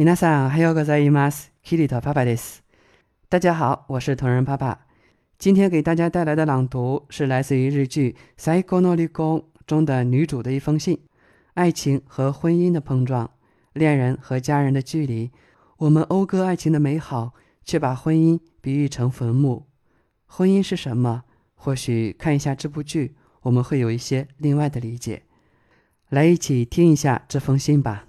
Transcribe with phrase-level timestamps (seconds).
[0.00, 1.51] 皆さん、おはようございます。
[1.63, 2.63] キリト爸爸です。
[3.29, 4.87] 大家好，我是同人爸爸。
[5.37, 10.99] 今天给大家带来的朗读是来自于日剧《最高の離婚》中的女主的一封信。
[11.53, 13.29] 爱情和婚姻的碰撞，
[13.73, 15.29] 恋人和家人的距离，
[15.77, 19.67] 我们讴歌爱情的美好，却把婚姻比喻成坟墓。
[20.25, 21.23] 婚姻是什么？
[21.53, 25.23] 或许看一下这部剧，我们会有一些另外的理解。
[26.09, 28.07] 来，一起听一下这封信吧。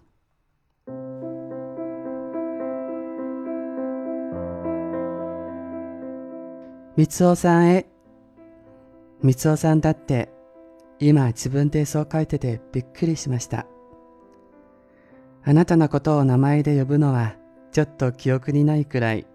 [6.95, 7.87] 三尾さんへ。
[9.23, 10.29] 三尾さんだって、
[10.99, 13.67] 今自分でそう書いててびっくりしました。
[15.43, 17.37] あなたのことを名前で呼ぶのは
[17.73, 19.27] ちょっと記憶にないくらい、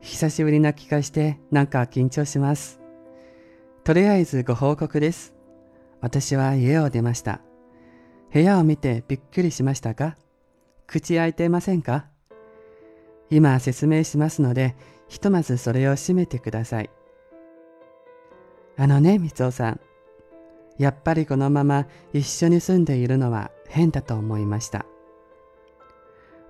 [0.00, 2.80] 久しぶりな気がしてなんか緊張します。
[3.84, 5.34] とりあえずご報告です。
[6.00, 7.42] 私は家を出ました。
[8.32, 10.16] 部屋を見てびっくりしましたか
[10.86, 12.06] 口開いていませんか？
[13.28, 14.74] 今説明しますので、
[15.08, 16.90] ひとまずそれを閉めてください。
[18.76, 19.80] あのね、みつおさん。
[20.78, 24.86] やっぱりこのまま一緒に住んでいるのは変だと思いました。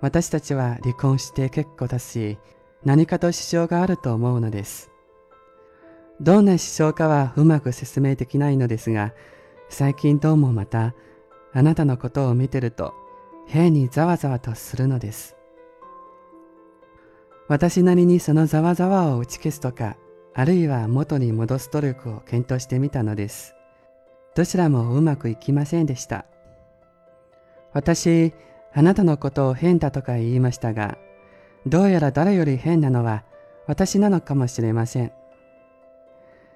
[0.01, 2.37] 私たちは離婚して結構だし、
[2.85, 4.91] 何かと支障があると思うのです。
[6.21, 9.13] どんな支障かはうまく説明できないのですが、
[9.69, 10.93] 最近どうもまた、
[11.53, 12.93] あなたのことを見てると、
[13.47, 15.38] 変にざわざわとするのです。
[17.49, 19.97] 私なりにそのざわざわを打ち消すとか、
[20.35, 23.55] あるいは元に戻す努力を検討してみたのです。
[24.35, 26.25] どちらもうまくいきませんでした。
[27.73, 28.33] 私、
[28.71, 30.99] あなたのことを変だとか言いましたが、
[31.65, 33.23] どうやら誰より変なのは
[33.65, 35.11] 私なのかもしれません。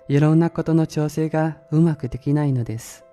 [0.08, 3.04] いろんなことの調整がうまくできないのです。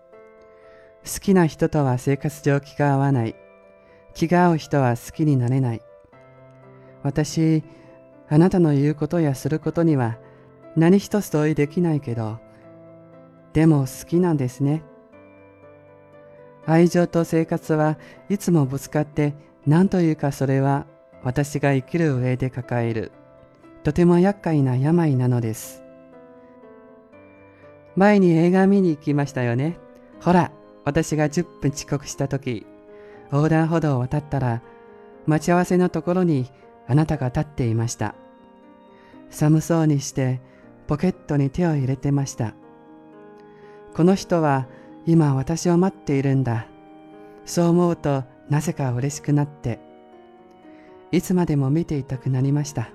[1.02, 3.34] 好きな人とは生活上気が合わない。
[4.12, 5.80] 気が合う人は好きになれない。
[7.02, 7.62] 私、
[8.28, 10.18] あなたの言うことやすることには
[10.76, 12.38] 何一つ同意できないけど、
[13.52, 14.82] でも好きなんですね。
[16.66, 19.34] 愛情と生活はいつもぶつかって
[19.66, 20.86] 何というかそれは
[21.24, 23.12] 私が生きる上で抱える
[23.82, 25.82] とても厄介な病なのです。
[27.96, 29.78] 前に映画見に行きましたよね。
[30.22, 30.52] ほら、
[30.84, 32.66] 私が10分遅刻した時、
[33.32, 34.62] 横断歩道を渡ったら
[35.26, 36.50] 待ち合わせのところに
[36.90, 38.16] あなたが立っていました。
[39.30, 40.40] 寒そうにして
[40.88, 42.52] ポケットに手を入れてました。
[43.94, 44.66] この人は
[45.06, 46.66] 今私を待っているんだ。
[47.46, 49.78] そう思うとなぜか嬉しくなって、
[51.12, 52.90] いつまでも見ていたくなりました。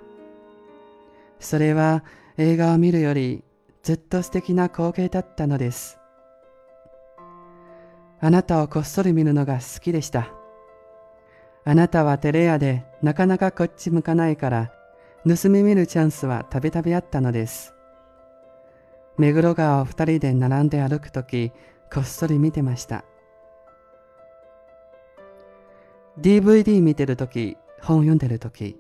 [1.39, 2.03] それは
[2.38, 3.45] 映画を見るより
[3.81, 6.00] ずっと素敵な光景だったのです。
[8.19, 10.34] あなたをこっそり見るのが好きでした。
[11.67, 14.71] あなたはテレ屋でなかなかこっち向かないから、
[15.27, 17.73] 盗み見るチャンスはたびたびあったのです。
[19.17, 21.51] 目黒川を二人で並んで歩くとき、
[21.91, 23.03] こっそり見てました。
[26.19, 28.77] DVD 見てるとき、本読んでるとき、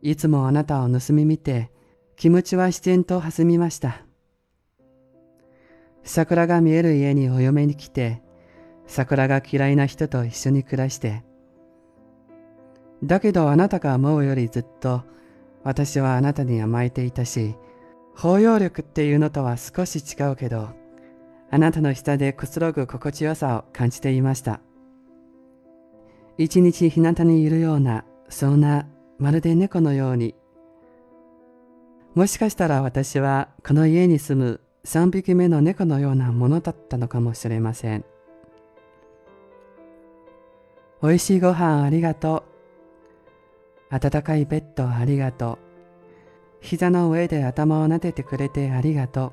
[0.00, 1.70] いつもあなたを盗み見て、
[2.16, 4.02] 気持ちは自然と弾みました。
[6.04, 8.22] 桜が見える家にお嫁に来て、
[8.86, 11.22] 桜が嫌いな人と一緒に暮らして、
[13.02, 15.02] だけどあなたが思うよりずっと
[15.64, 17.54] 私はあなたに甘えていたし、
[18.14, 20.70] 包容力っていうのとは少し違うけど、
[21.50, 24.60] あなたの下でくつろぐ心地よさを感じていました。
[26.38, 28.86] 一日日向にいるような、そんな、
[29.18, 30.34] まるで猫のように。
[32.14, 38.04] もしかしたら私はこの家に住む三匹目の猫のようなものだったのかもしれません。
[41.02, 42.49] 美味しいご飯ありがとう。
[43.90, 45.58] 暖かいベッドありがとう。
[46.60, 49.32] 膝の上で頭を撫でてくれてありがとう。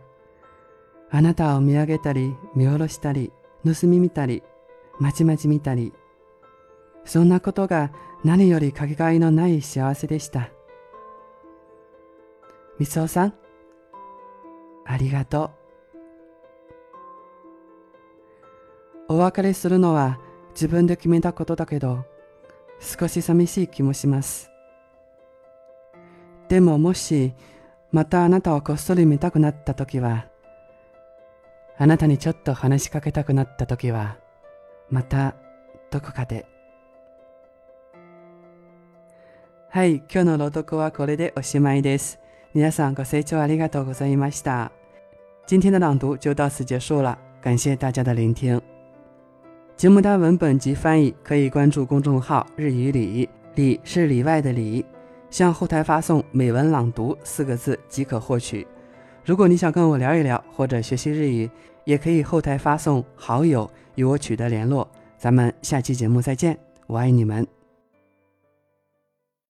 [1.09, 3.31] あなたを見上げたり、見下ろしたり、
[3.63, 4.43] 盗み見たり、
[4.99, 5.93] まちまち見たり。
[7.05, 7.91] そんなことが
[8.23, 10.49] 何よりかけがえのない幸せでした。
[12.79, 13.33] みつおさん、
[14.85, 15.51] ありがと
[19.09, 19.13] う。
[19.13, 20.19] お別れするのは
[20.51, 22.03] 自分で決めたことだけど、
[22.79, 24.49] 少し寂しい気もします。
[26.49, 27.33] でももし、
[27.91, 30.25] またあなたをこっそり見たくなった時は、
[31.77, 34.17] あなたにちょっと話しかけたくなった時は、
[34.89, 35.35] また
[35.91, 36.45] どこかで。
[39.69, 42.19] はい、今日の朗読はこれでおしまいです。
[42.53, 44.71] 皆さんご清聴ありがとうございました。
[45.45, 48.61] 今天的朗读就到此结束了，感谢大家的聆听。
[49.75, 54.83] 节目的文本及翻译可以关注公众号“日语里”，里是里外的里，
[55.29, 58.65] 向后台发送“美文朗读”四个字即可获取。
[59.25, 61.49] 如果你想跟我聊一聊或者学习日语，
[61.83, 64.89] 也可以后台发送“好友”与我取得联络。
[65.17, 67.56] 咱们下期节目再见，我爱你们。